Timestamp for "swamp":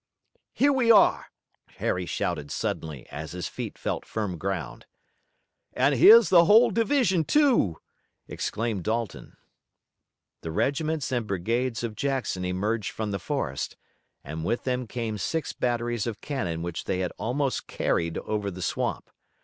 18.63-19.11